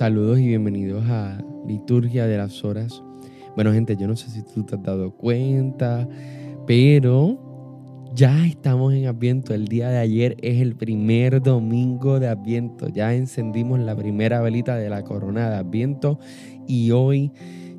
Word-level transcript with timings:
Saludos 0.00 0.38
y 0.38 0.46
bienvenidos 0.46 1.04
a 1.10 1.44
Liturgia 1.68 2.26
de 2.26 2.38
las 2.38 2.64
Horas. 2.64 3.02
Bueno, 3.54 3.70
gente, 3.70 3.98
yo 3.98 4.08
no 4.08 4.16
sé 4.16 4.30
si 4.30 4.42
tú 4.42 4.64
te 4.64 4.76
has 4.76 4.82
dado 4.82 5.10
cuenta, 5.10 6.08
pero 6.66 8.08
ya 8.14 8.46
estamos 8.46 8.94
en 8.94 9.08
Adviento. 9.08 9.52
El 9.52 9.68
día 9.68 9.90
de 9.90 9.98
ayer 9.98 10.38
es 10.40 10.62
el 10.62 10.74
primer 10.74 11.42
domingo 11.42 12.18
de 12.18 12.28
Adviento. 12.28 12.88
Ya 12.88 13.12
encendimos 13.14 13.78
la 13.78 13.94
primera 13.94 14.40
velita 14.40 14.74
de 14.76 14.88
la 14.88 15.04
corona 15.04 15.50
de 15.50 15.56
Adviento 15.56 16.18
y 16.66 16.92
hoy 16.92 17.30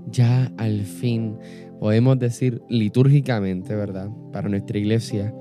ya 0.06 0.52
al 0.58 0.82
fin 0.82 1.40
podemos 1.80 2.20
decir 2.20 2.62
litúrgicamente, 2.70 3.76
¿verdad? 3.76 4.12
Para 4.32 4.48
nuestra 4.48 4.78
iglesia 4.78 5.34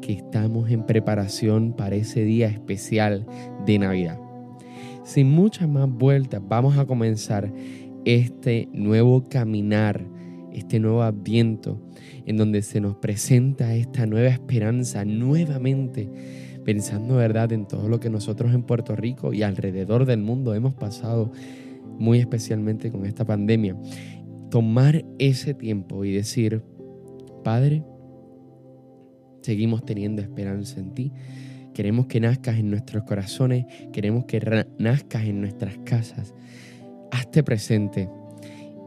que 0.00 0.12
estamos 0.12 0.70
en 0.70 0.86
preparación 0.86 1.72
para 1.72 1.96
ese 1.96 2.22
día 2.22 2.46
especial 2.46 3.26
de 3.66 3.80
Navidad. 3.80 4.27
Sin 5.08 5.30
muchas 5.30 5.66
más 5.66 5.88
vueltas, 5.88 6.42
vamos 6.46 6.76
a 6.76 6.84
comenzar 6.84 7.50
este 8.04 8.68
nuevo 8.74 9.24
caminar, 9.24 10.06
este 10.52 10.78
nuevo 10.78 11.00
adviento, 11.02 11.80
en 12.26 12.36
donde 12.36 12.60
se 12.60 12.78
nos 12.78 12.96
presenta 12.96 13.74
esta 13.74 14.04
nueva 14.04 14.28
esperanza 14.28 15.06
nuevamente, 15.06 16.10
pensando 16.62 17.16
verdad 17.16 17.52
en 17.52 17.66
todo 17.66 17.88
lo 17.88 18.00
que 18.00 18.10
nosotros 18.10 18.52
en 18.52 18.64
Puerto 18.64 18.94
Rico 18.96 19.32
y 19.32 19.42
alrededor 19.42 20.04
del 20.04 20.20
mundo 20.20 20.54
hemos 20.54 20.74
pasado, 20.74 21.32
muy 21.98 22.18
especialmente 22.18 22.92
con 22.92 23.06
esta 23.06 23.24
pandemia. 23.24 23.78
Tomar 24.50 25.06
ese 25.18 25.54
tiempo 25.54 26.04
y 26.04 26.12
decir, 26.12 26.62
Padre, 27.42 27.82
seguimos 29.40 29.86
teniendo 29.86 30.20
esperanza 30.20 30.78
en 30.78 30.92
ti 30.92 31.12
Queremos 31.78 32.08
que 32.08 32.18
nazcas 32.18 32.58
en 32.58 32.70
nuestros 32.70 33.04
corazones, 33.04 33.64
queremos 33.92 34.24
que 34.24 34.40
nazcas 34.78 35.26
en 35.26 35.40
nuestras 35.40 35.78
casas. 35.84 36.34
Hazte 37.12 37.44
presente. 37.44 38.10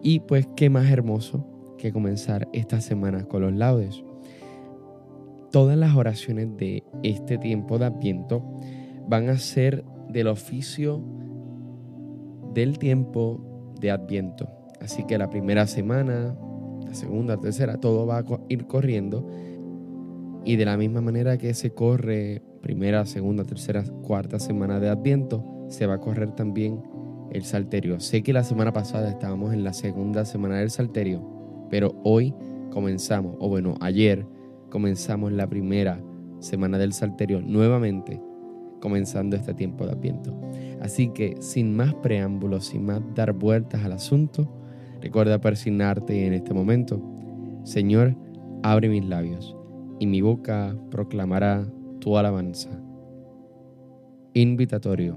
Y 0.03 0.19
pues 0.19 0.45
qué 0.57 0.69
más 0.69 0.91
hermoso 0.91 1.47
que 1.77 1.93
comenzar 1.93 2.49
esta 2.51 2.81
semana 2.81 3.23
con 3.23 3.43
los 3.43 3.53
laudes. 3.53 4.03
Todas 5.53 5.77
las 5.77 5.95
oraciones 5.95 6.49
de 6.57 6.83
este 7.01 7.37
tiempo 7.37 7.79
de 7.79 7.85
Adviento 7.85 8.43
van 9.07 9.29
a 9.29 9.37
ser 9.37 9.85
del 10.09 10.27
oficio 10.27 11.01
del 12.53 12.77
tiempo 12.77 13.73
de 13.79 13.91
Adviento. 13.91 14.49
Así 14.81 15.05
que 15.05 15.17
la 15.17 15.29
primera 15.29 15.65
semana, 15.65 16.35
la 16.85 16.93
segunda, 16.93 17.37
tercera, 17.37 17.77
todo 17.77 18.05
va 18.05 18.17
a 18.17 18.25
ir 18.49 18.67
corriendo. 18.67 19.25
Y 20.43 20.55
de 20.55 20.65
la 20.65 20.77
misma 20.77 21.01
manera 21.01 21.37
que 21.37 21.53
se 21.53 21.71
corre 21.71 22.41
primera, 22.61 23.05
segunda, 23.05 23.43
tercera, 23.43 23.83
cuarta 24.03 24.39
semana 24.39 24.79
de 24.79 24.89
Adviento, 24.89 25.43
se 25.67 25.85
va 25.85 25.95
a 25.95 25.99
correr 25.99 26.31
también 26.31 26.81
el 27.31 27.43
Salterio. 27.43 27.99
Sé 27.99 28.23
que 28.23 28.33
la 28.33 28.43
semana 28.43 28.73
pasada 28.73 29.09
estábamos 29.09 29.53
en 29.53 29.63
la 29.63 29.73
segunda 29.73 30.25
semana 30.25 30.57
del 30.57 30.71
Salterio, 30.71 31.67
pero 31.69 31.95
hoy 32.03 32.33
comenzamos, 32.71 33.35
o 33.39 33.49
bueno, 33.49 33.75
ayer 33.81 34.25
comenzamos 34.69 35.31
la 35.31 35.47
primera 35.47 36.01
semana 36.39 36.77
del 36.77 36.93
Salterio 36.93 37.41
nuevamente, 37.41 38.19
comenzando 38.79 39.35
este 39.35 39.53
tiempo 39.53 39.85
de 39.85 39.91
Adviento. 39.91 40.39
Así 40.81 41.09
que 41.09 41.35
sin 41.39 41.75
más 41.75 41.93
preámbulos, 41.95 42.65
sin 42.65 42.85
más 42.85 43.01
dar 43.13 43.33
vueltas 43.33 43.85
al 43.85 43.91
asunto, 43.91 44.51
recuerda 45.01 45.39
persignarte 45.39 46.25
en 46.25 46.33
este 46.33 46.53
momento. 46.53 46.99
Señor, 47.63 48.15
abre 48.63 48.89
mis 48.89 49.05
labios 49.05 49.55
y 50.01 50.07
mi 50.07 50.19
boca 50.19 50.75
proclamará 50.89 51.63
tu 51.99 52.17
alabanza. 52.17 52.71
Invitatorio. 54.33 55.15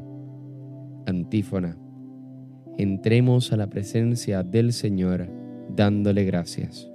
Antífona. 1.07 1.79
Entremos 2.77 3.51
a 3.55 3.57
la 3.57 3.71
presencia 3.71 4.43
del 4.43 4.75
Señor 4.75 5.27
dándole 5.75 6.25
gracias. 6.25 6.93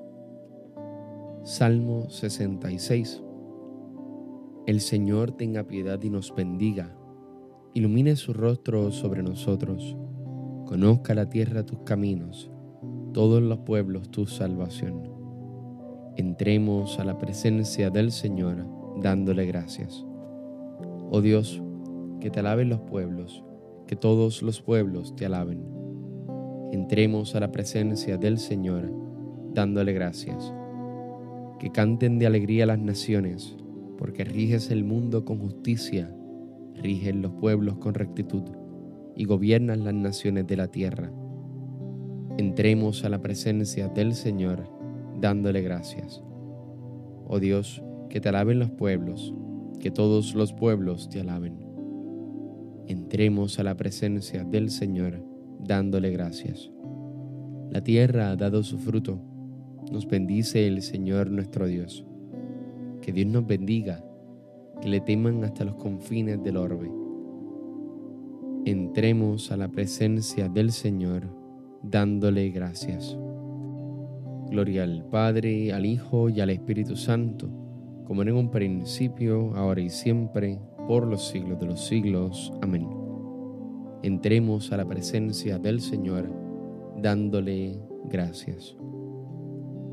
Salmo 1.43 2.11
66. 2.11 3.23
El 4.67 4.81
Señor 4.81 5.31
tenga 5.31 5.63
piedad 5.63 5.99
y 6.03 6.11
nos 6.11 6.35
bendiga. 6.35 6.95
Ilumine 7.73 8.15
su 8.17 8.33
rostro 8.33 8.91
sobre 8.91 9.23
nosotros. 9.23 9.97
Conozca 10.67 11.15
la 11.15 11.27
tierra 11.27 11.65
tus 11.65 11.79
caminos, 11.79 12.51
todos 13.13 13.41
los 13.41 13.57
pueblos 13.61 14.11
tu 14.11 14.27
salvación. 14.27 15.18
Entremos 16.19 16.99
a 16.99 17.05
la 17.05 17.17
presencia 17.17 17.89
del 17.89 18.11
Señor 18.11 18.67
dándole 19.01 19.45
gracias. 19.45 20.05
Oh 21.11 21.21
Dios, 21.21 21.63
que 22.19 22.29
te 22.29 22.41
alaben 22.41 22.67
los 22.67 22.81
pueblos, 22.81 23.41
que 23.87 23.95
todos 23.95 24.41
los 24.41 24.61
pueblos 24.61 25.15
te 25.15 25.25
alaben. 25.25 25.63
Entremos 26.73 27.35
a 27.35 27.39
la 27.39 27.53
presencia 27.53 28.17
del 28.17 28.37
Señor 28.37 28.91
dándole 29.53 29.93
gracias. 29.93 30.53
Que 31.57 31.71
canten 31.71 32.19
de 32.19 32.27
alegría 32.27 32.65
las 32.65 32.79
naciones, 32.79 33.55
porque 33.97 34.25
riges 34.25 34.71
el 34.71 34.83
mundo 34.83 35.23
con 35.23 35.39
justicia, 35.39 36.13
riges 36.75 37.15
los 37.15 37.31
pueblos 37.31 37.77
con 37.77 37.93
rectitud 37.93 38.43
y 39.15 39.23
gobiernas 39.23 39.77
las 39.77 39.93
naciones 39.93 40.47
de 40.47 40.57
la 40.57 40.67
tierra. 40.67 41.13
Entremos 42.37 43.05
a 43.05 43.09
la 43.09 43.21
presencia 43.21 43.87
del 43.87 44.13
Señor 44.13 44.78
dándole 45.19 45.61
gracias. 45.61 46.23
Oh 47.27 47.39
Dios, 47.39 47.83
que 48.09 48.19
te 48.19 48.29
alaben 48.29 48.59
los 48.59 48.71
pueblos, 48.71 49.33
que 49.79 49.91
todos 49.91 50.33
los 50.35 50.53
pueblos 50.53 51.09
te 51.09 51.21
alaben. 51.21 51.57
Entremos 52.87 53.59
a 53.59 53.63
la 53.63 53.75
presencia 53.75 54.43
del 54.43 54.71
Señor 54.71 55.23
dándole 55.59 56.11
gracias. 56.11 56.71
La 57.69 57.83
tierra 57.83 58.31
ha 58.31 58.35
dado 58.35 58.63
su 58.63 58.79
fruto, 58.79 59.19
nos 59.91 60.07
bendice 60.07 60.67
el 60.67 60.81
Señor 60.81 61.29
nuestro 61.29 61.67
Dios. 61.67 62.05
Que 63.01 63.13
Dios 63.13 63.27
nos 63.27 63.45
bendiga, 63.45 64.03
que 64.81 64.89
le 64.89 65.01
teman 65.01 65.43
hasta 65.43 65.65
los 65.65 65.75
confines 65.75 66.43
del 66.43 66.57
orbe. 66.57 66.91
Entremos 68.65 69.51
a 69.51 69.57
la 69.57 69.69
presencia 69.69 70.49
del 70.49 70.71
Señor 70.71 71.27
dándole 71.83 72.49
gracias. 72.49 73.17
Gloria 74.49 74.83
al 74.83 75.05
Padre, 75.05 75.73
al 75.73 75.85
Hijo 75.85 76.29
y 76.29 76.41
al 76.41 76.49
Espíritu 76.49 76.95
Santo 76.95 77.49
como 78.09 78.23
en 78.23 78.33
un 78.33 78.49
principio, 78.49 79.55
ahora 79.55 79.81
y 79.81 79.89
siempre, 79.91 80.59
por 80.87 81.05
los 81.05 81.27
siglos 81.27 81.59
de 81.59 81.67
los 81.67 81.85
siglos. 81.85 82.51
Amén. 82.59 82.89
Entremos 84.01 84.71
a 84.71 84.77
la 84.77 84.87
presencia 84.87 85.59
del 85.59 85.79
Señor 85.79 86.27
dándole 86.97 87.79
gracias. 88.09 88.75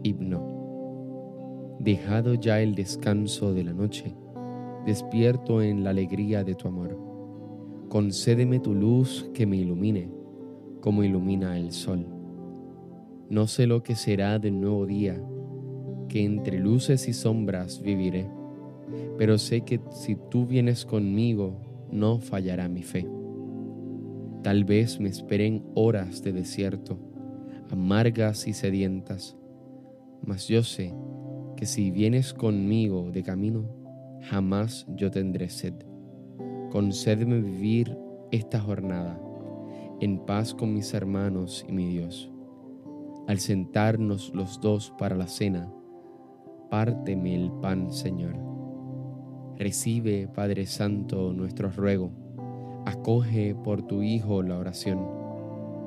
Himno. 0.03 1.77
Dejado 1.79 2.33
ya 2.33 2.63
el 2.63 2.75
descanso 2.75 3.53
de 3.53 3.65
la 3.65 3.75
noche, 3.75 4.17
despierto 4.87 5.61
en 5.61 5.85
la 5.85 5.91
alegría 5.91 6.43
de 6.43 6.55
tu 6.55 6.69
amor. 6.69 6.99
Concédeme 7.91 8.61
tu 8.61 8.75
luz 8.75 9.31
que 9.35 9.45
me 9.45 9.59
ilumine, 9.59 10.11
como 10.81 11.05
ilumina 11.05 11.59
el 11.59 11.71
sol. 11.71 12.16
No 13.29 13.49
sé 13.49 13.67
lo 13.67 13.83
que 13.83 13.97
será 13.97 14.39
del 14.39 14.61
nuevo 14.61 14.87
día 14.87 15.21
que 16.09 16.25
entre 16.25 16.61
luces 16.61 17.09
y 17.09 17.13
sombras 17.13 17.83
viviré, 17.83 18.31
pero 19.19 19.39
sé 19.39 19.63
que 19.63 19.81
si 19.91 20.17
tú 20.31 20.47
vienes 20.47 20.85
conmigo, 20.85 21.61
no 21.91 22.21
fallará 22.21 22.69
mi 22.69 22.83
fe. 22.83 23.07
Tal 24.43 24.65
vez 24.65 25.01
me 25.01 25.09
esperen 25.09 25.65
horas 25.75 26.23
de 26.23 26.33
desierto, 26.33 26.99
amargas 27.69 28.47
y 28.47 28.53
sedientas, 28.53 29.37
mas 30.25 30.47
yo 30.47 30.63
sé 30.63 30.95
que 31.57 31.67
si 31.67 31.91
vienes 31.91 32.33
conmigo 32.33 33.11
de 33.11 33.25
camino, 33.25 33.65
jamás 34.23 34.87
yo 34.95 35.11
tendré 35.11 35.49
sed. 35.49 35.75
Concédeme 36.71 37.41
vivir 37.41 37.97
esta 38.31 38.61
jornada 38.61 39.21
en 40.01 40.19
paz 40.27 40.55
con 40.55 40.75
mis 40.75 40.95
hermanos 40.95 41.65
y 41.69 41.73
mi 41.73 41.89
Dios. 41.89 42.31
Al 43.27 43.39
sentarnos 43.41 44.33
los 44.35 44.61
dos 44.61 44.95
para 44.99 45.17
la 45.17 45.27
cena, 45.27 45.69
párteme 46.71 47.35
el 47.35 47.51
pan, 47.61 47.91
Señor. 47.91 48.37
Recibe, 49.57 50.29
Padre 50.29 50.67
Santo, 50.67 51.33
nuestro 51.33 51.71
ruego. 51.71 52.13
Acoge 52.85 53.55
por 53.55 53.83
tu 53.83 54.03
Hijo 54.03 54.43
la 54.43 54.59
oración, 54.59 55.01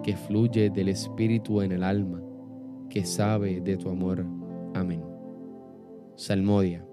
que 0.04 0.18
fluye 0.18 0.70
del 0.70 0.90
Espíritu 0.90 1.62
en 1.62 1.72
el 1.72 1.84
alma, 1.84 2.22
que 2.90 3.06
sabe 3.06 3.62
de 3.62 3.78
tu 3.78 3.90
amor. 3.90 4.26
Amén. 4.74 5.02
Salmodia. 6.16 6.86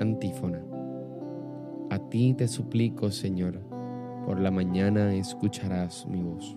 Antífona. 0.00 0.64
A 1.90 1.98
ti 2.10 2.34
te 2.34 2.46
suplico, 2.46 3.10
Señor, 3.10 3.60
por 4.24 4.38
la 4.40 4.52
mañana 4.52 5.14
escucharás 5.14 6.06
mi 6.06 6.22
voz. 6.22 6.56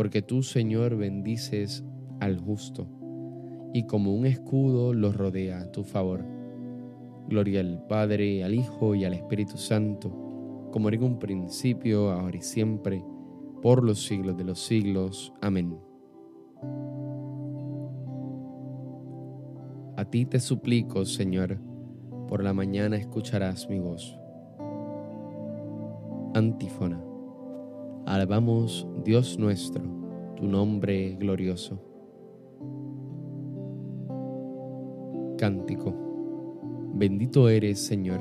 Porque 0.00 0.22
tú, 0.22 0.42
Señor, 0.42 0.96
bendices 0.96 1.84
al 2.20 2.40
justo, 2.40 2.86
y 3.74 3.82
como 3.82 4.14
un 4.14 4.24
escudo 4.24 4.94
los 4.94 5.14
rodea 5.14 5.60
a 5.60 5.72
tu 5.72 5.84
favor. 5.84 6.24
Gloria 7.28 7.60
al 7.60 7.84
Padre, 7.86 8.42
al 8.42 8.54
Hijo 8.54 8.94
y 8.94 9.04
al 9.04 9.12
Espíritu 9.12 9.58
Santo, 9.58 10.08
como 10.72 10.88
en 10.88 11.02
un 11.02 11.18
principio, 11.18 12.12
ahora 12.12 12.34
y 12.34 12.40
siempre, 12.40 13.04
por 13.60 13.84
los 13.84 14.02
siglos 14.02 14.38
de 14.38 14.44
los 14.44 14.60
siglos. 14.60 15.34
Amén. 15.42 15.78
A 19.98 20.04
ti 20.06 20.24
te 20.24 20.40
suplico, 20.40 21.04
Señor, 21.04 21.58
por 22.26 22.42
la 22.42 22.54
mañana 22.54 22.96
escucharás 22.96 23.68
mi 23.68 23.80
voz. 23.80 24.18
Antífona. 26.32 27.09
Alabamos, 28.06 28.86
Dios 29.04 29.38
nuestro, 29.38 29.82
tu 30.36 30.46
nombre 30.46 31.16
glorioso. 31.16 31.80
Cántico. 35.38 35.94
Bendito 36.94 37.48
eres, 37.48 37.78
Señor, 37.78 38.20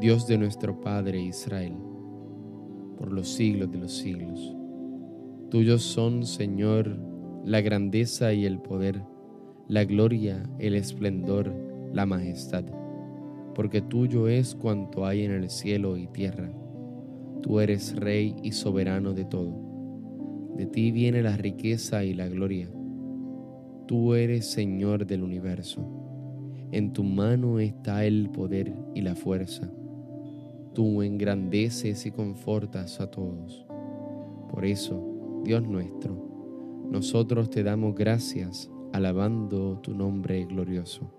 Dios 0.00 0.26
de 0.26 0.38
nuestro 0.38 0.80
Padre 0.80 1.20
Israel, 1.20 1.74
por 2.98 3.12
los 3.12 3.28
siglos 3.28 3.70
de 3.70 3.78
los 3.78 3.92
siglos. 3.92 4.54
Tuyos 5.50 5.82
son, 5.82 6.26
Señor, 6.26 6.98
la 7.44 7.60
grandeza 7.60 8.32
y 8.32 8.44
el 8.44 8.58
poder 8.60 9.02
la 9.72 9.84
gloria, 9.84 10.42
el 10.58 10.74
esplendor, 10.74 11.50
la 11.94 12.04
majestad, 12.04 12.64
porque 13.54 13.80
tuyo 13.80 14.28
es 14.28 14.54
cuanto 14.54 15.06
hay 15.06 15.24
en 15.24 15.30
el 15.30 15.48
cielo 15.48 15.96
y 15.96 16.08
tierra. 16.08 16.52
Tú 17.42 17.60
eres 17.60 17.96
Rey 17.96 18.36
y 18.42 18.52
soberano 18.52 19.14
de 19.14 19.24
todo. 19.24 19.52
De 20.56 20.66
ti 20.66 20.92
viene 20.92 21.22
la 21.22 21.36
riqueza 21.36 22.04
y 22.04 22.14
la 22.14 22.28
gloria. 22.28 22.70
Tú 23.86 24.14
eres 24.14 24.46
Señor 24.46 25.06
del 25.06 25.22
universo. 25.22 25.84
En 26.70 26.92
tu 26.92 27.04
mano 27.04 27.58
está 27.58 28.04
el 28.04 28.30
poder 28.30 28.74
y 28.94 29.02
la 29.02 29.14
fuerza. 29.14 29.70
Tú 30.72 31.02
engrandeces 31.02 32.06
y 32.06 32.12
confortas 32.12 33.00
a 33.00 33.10
todos. 33.10 33.66
Por 34.50 34.64
eso, 34.64 35.42
Dios 35.44 35.62
nuestro, 35.66 36.16
nosotros 36.90 37.50
te 37.50 37.62
damos 37.62 37.94
gracias 37.94 38.70
alabando 38.92 39.80
tu 39.82 39.94
nombre 39.94 40.44
glorioso. 40.44 41.10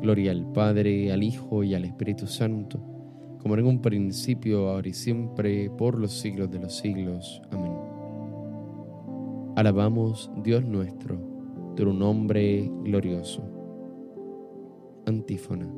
Gloria 0.00 0.30
al 0.30 0.52
Padre, 0.52 1.12
al 1.12 1.22
Hijo 1.22 1.64
y 1.64 1.74
al 1.74 1.84
Espíritu 1.84 2.26
Santo, 2.26 2.95
como 3.46 3.58
en 3.58 3.64
un 3.64 3.80
principio, 3.80 4.70
ahora 4.70 4.88
y 4.88 4.92
siempre, 4.92 5.70
por 5.70 6.00
los 6.00 6.18
siglos 6.18 6.50
de 6.50 6.58
los 6.58 6.78
siglos. 6.78 7.40
Amén. 7.52 7.74
Alabamos, 9.54 10.32
Dios 10.42 10.64
nuestro, 10.64 11.16
tu 11.76 11.92
nombre 11.92 12.68
glorioso. 12.82 13.44
Antífona. 15.06 15.72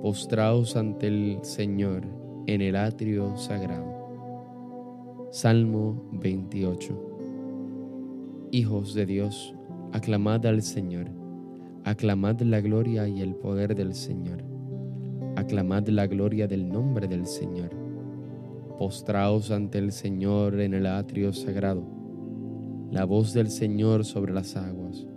Postraos 0.00 0.76
ante 0.76 1.08
el 1.08 1.40
Señor 1.42 2.06
en 2.46 2.62
el 2.62 2.74
atrio 2.74 3.36
sagrado. 3.36 5.28
Salmo 5.30 6.08
28. 6.12 8.48
Hijos 8.50 8.94
de 8.94 9.04
Dios, 9.04 9.54
aclamad 9.92 10.46
al 10.46 10.62
Señor, 10.62 11.10
aclamad 11.84 12.40
la 12.40 12.62
gloria 12.62 13.06
y 13.08 13.20
el 13.20 13.34
poder 13.34 13.74
del 13.74 13.92
Señor, 13.92 14.42
aclamad 15.50 15.88
la 15.88 16.06
gloria 16.06 16.46
del 16.46 16.68
nombre 16.68 17.08
del 17.08 17.26
Señor. 17.26 17.70
Postraos 18.78 19.50
ante 19.50 19.78
el 19.78 19.90
Señor 19.90 20.60
en 20.60 20.74
el 20.74 20.86
atrio 20.86 21.32
sagrado, 21.32 21.82
la 22.92 23.04
voz 23.04 23.32
del 23.32 23.50
Señor 23.50 24.04
sobre 24.04 24.32
las 24.32 24.54
aguas, 24.54 25.08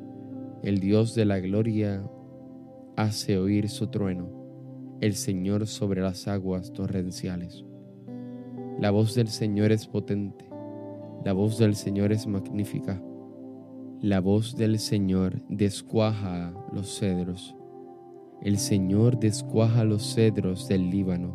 el 0.63 0.79
Dios 0.79 1.13
de 1.13 1.25
la 1.25 1.39
gloria 1.39 2.03
hace 2.95 3.37
oír 3.37 3.69
su 3.69 3.91
trueno, 3.91 4.97
el 5.01 5.13
Señor 5.13 5.67
sobre 5.67 6.01
las 6.01 6.27
aguas 6.27 6.73
torrenciales. 6.73 7.63
La 8.79 8.89
voz 8.89 9.13
del 9.13 9.27
Señor 9.27 9.71
es 9.71 9.85
potente, 9.85 10.49
la 11.23 11.33
voz 11.33 11.59
del 11.59 11.75
Señor 11.75 12.11
es 12.11 12.25
magnífica 12.25 12.99
la 14.01 14.19
voz 14.19 14.57
del 14.57 14.79
Señor 14.79 15.41
descuaja 15.47 16.53
los 16.73 16.99
cedros. 16.99 17.55
El 18.43 18.59
Señor 18.59 19.19
descuaja 19.19 19.83
los 19.83 20.13
cedros 20.13 20.67
del 20.67 20.91
Líbano. 20.91 21.33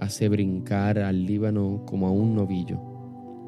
Hace 0.00 0.30
brincar 0.30 0.98
al 0.98 1.26
Líbano 1.26 1.82
como 1.84 2.06
a 2.06 2.10
un 2.10 2.34
novillo, 2.34 2.80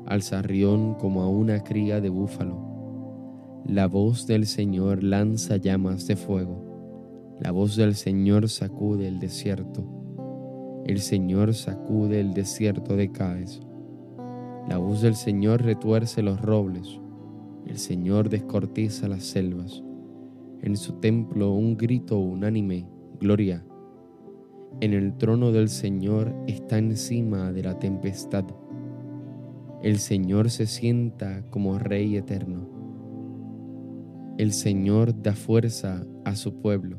al 0.04 0.20
sarrión 0.20 0.94
como 0.94 1.22
a 1.22 1.28
una 1.28 1.64
cría 1.64 2.02
de 2.02 2.10
búfalo. 2.10 3.62
La 3.64 3.86
voz 3.86 4.26
del 4.26 4.46
Señor 4.46 5.02
lanza 5.02 5.56
llamas 5.56 6.06
de 6.06 6.16
fuego. 6.16 7.36
La 7.40 7.50
voz 7.50 7.76
del 7.76 7.94
Señor 7.94 8.50
sacude 8.50 9.08
el 9.08 9.20
desierto. 9.20 10.82
El 10.84 10.98
Señor 10.98 11.54
sacude 11.54 12.20
el 12.20 12.34
desierto 12.34 12.96
de 12.96 13.10
Caes. 13.10 13.60
La 14.68 14.76
voz 14.76 15.00
del 15.00 15.14
Señor 15.14 15.62
retuerce 15.62 16.22
los 16.22 16.40
robles 16.42 17.00
el 17.68 17.78
Señor 17.78 18.30
descortiza 18.30 19.08
las 19.08 19.24
selvas. 19.24 19.82
En 20.62 20.76
su 20.76 20.94
templo 20.94 21.52
un 21.52 21.76
grito 21.76 22.18
unánime, 22.18 22.86
gloria. 23.20 23.64
En 24.80 24.92
el 24.92 25.16
trono 25.16 25.52
del 25.52 25.68
Señor 25.68 26.34
está 26.46 26.78
encima 26.78 27.52
de 27.52 27.62
la 27.62 27.78
tempestad. 27.78 28.44
El 29.82 29.98
Señor 29.98 30.50
se 30.50 30.66
sienta 30.66 31.44
como 31.50 31.78
Rey 31.78 32.16
eterno. 32.16 32.68
El 34.36 34.52
Señor 34.52 35.22
da 35.22 35.34
fuerza 35.34 36.06
a 36.24 36.36
su 36.36 36.60
pueblo. 36.60 36.98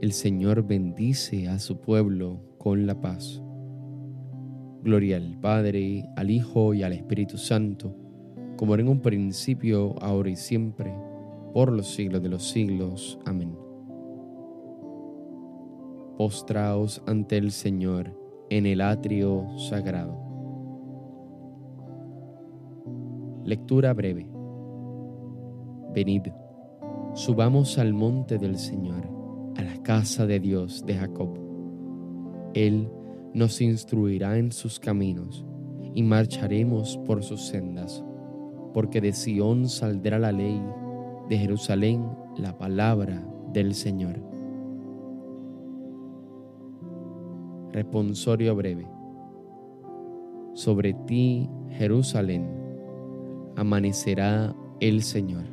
El 0.00 0.12
Señor 0.12 0.66
bendice 0.66 1.48
a 1.48 1.58
su 1.58 1.80
pueblo 1.80 2.40
con 2.58 2.86
la 2.86 3.00
paz. 3.00 3.42
Gloria 4.82 5.16
al 5.16 5.38
Padre, 5.40 6.04
al 6.16 6.30
Hijo 6.30 6.74
y 6.74 6.82
al 6.82 6.92
Espíritu 6.92 7.38
Santo 7.38 8.02
como 8.62 8.76
en 8.76 8.88
un 8.88 9.00
principio, 9.00 9.96
ahora 10.00 10.30
y 10.30 10.36
siempre, 10.36 10.94
por 11.52 11.72
los 11.72 11.94
siglos 11.94 12.22
de 12.22 12.28
los 12.28 12.48
siglos. 12.48 13.18
Amén. 13.24 13.56
Postraos 16.16 17.02
ante 17.06 17.36
el 17.36 17.52
Señor 17.52 18.16
en 18.50 18.66
el 18.66 18.80
atrio 18.80 19.46
sagrado. 19.56 20.16
Lectura 23.44 23.92
breve. 23.92 24.28
Venid, 25.94 26.28
subamos 27.14 27.78
al 27.78 27.92
monte 27.92 28.38
del 28.38 28.56
Señor, 28.56 29.08
a 29.56 29.62
la 29.62 29.82
casa 29.82 30.26
de 30.26 30.38
Dios 30.38 30.86
de 30.86 30.94
Jacob. 30.94 31.38
Él 32.54 32.88
nos 33.34 33.60
instruirá 33.60 34.38
en 34.38 34.52
sus 34.52 34.78
caminos 34.78 35.44
y 35.94 36.02
marcharemos 36.02 36.98
por 37.06 37.22
sus 37.22 37.46
sendas, 37.46 38.04
porque 38.72 39.00
de 39.00 39.12
Sión 39.12 39.68
saldrá 39.68 40.18
la 40.18 40.32
ley, 40.32 40.62
de 41.28 41.38
Jerusalén 41.38 42.06
la 42.36 42.56
palabra 42.56 43.22
del 43.52 43.74
Señor. 43.74 44.20
Responsorio 47.72 48.54
breve. 48.54 48.86
Sobre 50.54 50.92
ti, 51.06 51.48
Jerusalén, 51.70 52.46
amanecerá 53.56 54.54
el 54.80 55.02
Señor. 55.02 55.44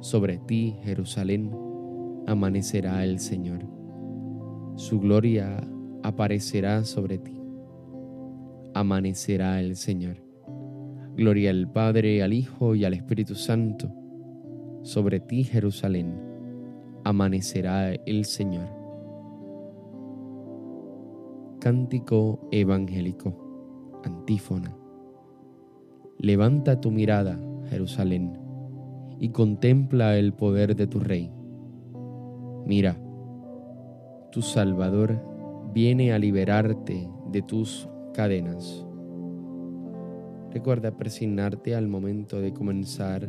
Sobre 0.00 0.38
ti, 0.38 0.76
Jerusalén, 0.82 1.50
amanecerá 2.26 3.04
el 3.04 3.18
Señor. 3.18 3.64
Su 4.76 5.00
gloria 5.00 5.60
aparecerá 6.02 6.84
sobre 6.84 7.18
ti. 7.18 7.40
Amanecerá 8.74 9.60
el 9.60 9.76
Señor. 9.76 10.16
Gloria 11.16 11.50
al 11.50 11.70
Padre, 11.70 12.22
al 12.22 12.32
Hijo 12.32 12.74
y 12.74 12.84
al 12.84 12.94
Espíritu 12.94 13.34
Santo. 13.34 14.01
Sobre 14.82 15.20
ti, 15.20 15.44
Jerusalén, 15.44 16.20
amanecerá 17.04 17.92
el 17.92 18.24
Señor. 18.24 18.68
Cántico 21.60 22.48
evangélico. 22.50 24.00
Antífona. 24.04 24.76
Levanta 26.18 26.80
tu 26.80 26.90
mirada, 26.90 27.38
Jerusalén, 27.70 28.36
y 29.20 29.28
contempla 29.28 30.16
el 30.16 30.32
poder 30.32 30.74
de 30.74 30.88
tu 30.88 30.98
Rey. 30.98 31.32
Mira, 32.66 32.96
tu 34.32 34.42
Salvador 34.42 35.20
viene 35.72 36.12
a 36.12 36.18
liberarte 36.18 37.08
de 37.30 37.42
tus 37.42 37.88
cadenas. 38.12 38.84
Recuerda 40.50 40.96
presignarte 40.96 41.76
al 41.76 41.86
momento 41.86 42.40
de 42.40 42.52
comenzar 42.52 43.28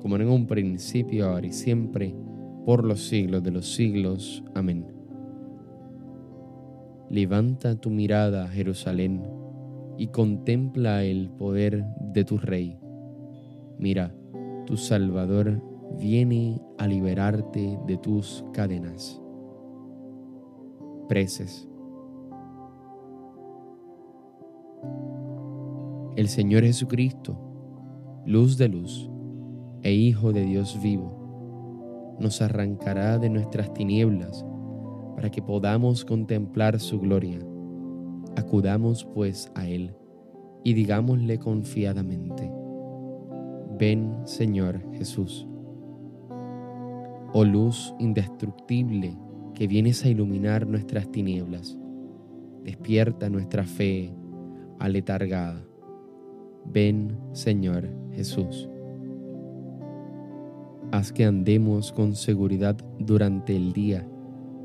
como 0.00 0.16
en 0.16 0.28
un 0.28 0.46
principio, 0.46 1.28
ahora 1.28 1.46
y 1.46 1.52
siempre, 1.52 2.14
por 2.64 2.84
los 2.84 3.06
siglos 3.08 3.42
de 3.42 3.50
los 3.50 3.74
siglos. 3.74 4.42
Amén. 4.54 4.86
Levanta 7.10 7.74
tu 7.74 7.90
mirada, 7.90 8.48
Jerusalén, 8.48 9.22
y 9.98 10.08
contempla 10.08 11.04
el 11.04 11.28
poder 11.30 11.84
de 12.00 12.24
tu 12.24 12.38
Rey. 12.38 12.78
Mira, 13.78 14.14
tu 14.66 14.76
Salvador 14.76 15.62
viene 15.98 16.60
a 16.78 16.86
liberarte 16.86 17.78
de 17.86 17.96
tus 17.98 18.44
cadenas. 18.52 19.20
Preces. 21.08 21.68
El 26.16 26.28
Señor 26.28 26.62
Jesucristo, 26.62 27.36
luz 28.24 28.56
de 28.56 28.68
luz 28.68 29.10
e 29.82 29.92
Hijo 29.92 30.32
de 30.32 30.44
Dios 30.44 30.80
vivo, 30.82 32.16
nos 32.18 32.42
arrancará 32.42 33.18
de 33.18 33.30
nuestras 33.30 33.72
tinieblas 33.72 34.44
para 35.14 35.30
que 35.30 35.42
podamos 35.42 36.04
contemplar 36.04 36.80
su 36.80 37.00
gloria. 37.00 37.38
Acudamos 38.36 39.04
pues 39.04 39.50
a 39.54 39.66
Él 39.66 39.94
y 40.64 40.74
digámosle 40.74 41.38
confiadamente, 41.38 42.50
ven 43.78 44.16
Señor 44.24 44.82
Jesús. 44.92 45.46
Oh 47.32 47.44
luz 47.44 47.94
indestructible 47.98 49.16
que 49.54 49.66
vienes 49.66 50.04
a 50.04 50.08
iluminar 50.08 50.66
nuestras 50.66 51.10
tinieblas, 51.10 51.78
despierta 52.64 53.30
nuestra 53.30 53.64
fe 53.64 54.12
aletargada 54.78 55.64
Ven, 56.64 57.16
Señor 57.32 57.88
Jesús. 58.12 58.68
Haz 60.92 61.12
que 61.12 61.24
andemos 61.24 61.92
con 61.92 62.16
seguridad 62.16 62.76
durante 62.98 63.54
el 63.54 63.72
día, 63.72 64.04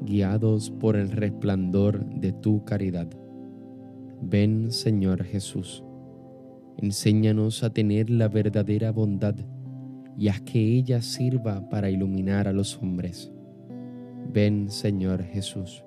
guiados 0.01 0.71
por 0.71 0.95
el 0.95 1.11
resplandor 1.11 2.03
de 2.05 2.31
tu 2.31 2.65
caridad. 2.65 3.07
Ven, 4.21 4.71
Señor 4.71 5.23
Jesús. 5.23 5.83
Enséñanos 6.77 7.63
a 7.63 7.69
tener 7.69 8.09
la 8.09 8.27
verdadera 8.27 8.91
bondad 8.91 9.35
y 10.17 10.29
haz 10.29 10.41
que 10.41 10.59
ella 10.59 11.01
sirva 11.01 11.69
para 11.69 11.91
iluminar 11.91 12.47
a 12.47 12.53
los 12.53 12.75
hombres. 12.81 13.31
Ven, 14.33 14.71
Señor 14.71 15.23
Jesús. 15.23 15.83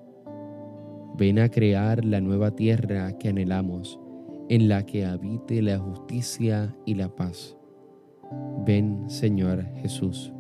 Ven 1.16 1.40
a 1.40 1.48
crear 1.48 2.04
la 2.04 2.20
nueva 2.20 2.52
tierra 2.52 3.18
que 3.18 3.28
anhelamos 3.28 3.98
en 4.48 4.68
la 4.68 4.86
que 4.86 5.04
habite 5.04 5.60
la 5.62 5.78
justicia 5.78 6.74
y 6.86 6.94
la 6.94 7.08
paz. 7.08 7.57
Ven, 8.64 9.08
Señor 9.08 9.64
Jesús. 9.76 10.32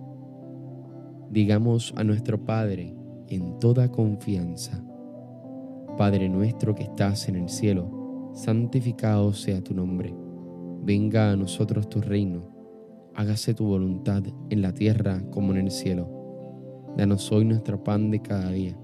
Digamos 1.30 1.94
a 1.96 2.04
nuestro 2.04 2.44
Padre 2.44 2.94
en 3.28 3.58
toda 3.58 3.90
confianza, 3.90 4.82
Padre 5.96 6.28
nuestro 6.28 6.74
que 6.74 6.84
estás 6.84 7.28
en 7.28 7.36
el 7.36 7.48
cielo, 7.48 8.30
santificado 8.34 9.32
sea 9.32 9.62
tu 9.62 9.74
nombre. 9.74 10.14
Venga 10.82 11.32
a 11.32 11.36
nosotros 11.36 11.88
tu 11.88 12.00
reino. 12.00 12.48
Hágase 13.14 13.54
tu 13.54 13.66
voluntad 13.66 14.22
en 14.48 14.62
la 14.62 14.72
tierra 14.72 15.22
como 15.30 15.52
en 15.52 15.58
el 15.58 15.70
cielo. 15.70 16.08
Danos 16.96 17.30
hoy 17.32 17.44
nuestro 17.44 17.82
pan 17.82 18.10
de 18.10 18.22
cada 18.22 18.50
día. 18.50 18.78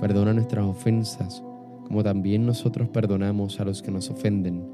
Perdona 0.00 0.32
nuestras 0.34 0.64
ofensas 0.64 1.42
como 1.84 2.02
también 2.02 2.46
nosotros 2.46 2.88
perdonamos 2.88 3.60
a 3.60 3.64
los 3.64 3.82
que 3.82 3.90
nos 3.90 4.10
ofenden. 4.10 4.66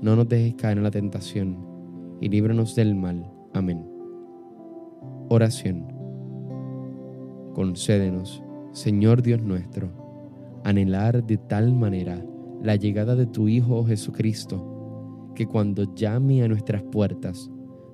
No 0.00 0.16
nos 0.16 0.28
dejes 0.28 0.54
caer 0.54 0.78
en 0.78 0.84
la 0.84 0.90
tentación, 0.90 1.56
y 2.20 2.28
líbranos 2.28 2.74
del 2.74 2.94
mal. 2.94 3.30
Amén. 3.54 3.84
Oración. 5.28 5.86
Concédenos, 7.54 8.42
Señor 8.72 9.22
Dios 9.22 9.42
nuestro, 9.42 9.90
anhelar 10.64 11.24
de 11.24 11.36
tal 11.36 11.74
manera 11.74 12.24
la 12.62 12.76
llegada 12.76 13.14
de 13.14 13.26
tu 13.26 13.48
Hijo 13.48 13.84
Jesucristo, 13.84 15.32
que 15.34 15.46
cuando 15.46 15.94
llame 15.94 16.42
a 16.42 16.48
nuestras 16.48 16.82
puertas, 16.82 17.50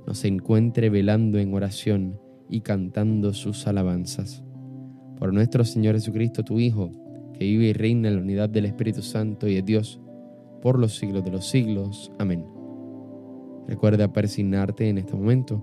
nos 0.06 0.24
encuentre 0.24 0.90
velando 0.90 1.38
en 1.38 1.54
oración 1.54 2.20
y 2.48 2.60
cantando 2.60 3.32
sus 3.32 3.66
alabanzas. 3.66 4.44
Por 5.18 5.32
nuestro 5.32 5.64
Señor 5.64 5.94
Jesucristo, 5.94 6.42
tu 6.42 6.60
Hijo, 6.60 6.90
que 7.32 7.44
vive 7.44 7.66
y 7.66 7.72
reina 7.72 8.08
en 8.08 8.16
la 8.16 8.22
unidad 8.22 8.48
del 8.48 8.66
Espíritu 8.66 9.02
Santo 9.02 9.48
y 9.48 9.54
de 9.54 9.62
Dios 9.62 10.00
por 10.62 10.78
los 10.78 10.96
siglos 10.96 11.24
de 11.24 11.30
los 11.30 11.46
siglos. 11.46 12.12
Amén. 12.18 12.53
Recuerda 13.66 14.12
persignarte 14.12 14.88
en 14.88 14.98
este 14.98 15.14
momento 15.14 15.62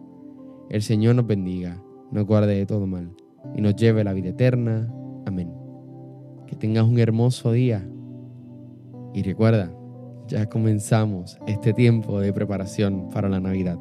El 0.70 0.82
Señor 0.82 1.16
nos 1.16 1.28
bendiga, 1.28 1.82
nos 2.12 2.26
guarde 2.26 2.56
de 2.56 2.66
todo 2.66 2.88
mal 2.88 3.12
y 3.56 3.62
nos 3.62 3.76
lleve 3.76 4.02
a 4.02 4.04
la 4.06 4.14
vida 4.14 4.30
eterna. 4.30 4.92
Amén. 5.26 5.54
Que 6.48 6.56
tengas 6.56 6.86
un 6.86 7.00
hermoso 7.00 7.52
día 7.52 7.88
y 9.14 9.24
recuerda, 9.24 9.74
ya 10.28 10.48
comenzamos 10.48 11.38
este 11.48 11.74
tiempo 11.74 12.20
de 12.20 12.32
preparación 12.32 13.10
para 13.10 13.28
la 13.28 13.40
Navidad. 13.40 13.80